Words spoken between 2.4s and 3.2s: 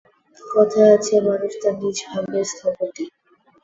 স্থপতি।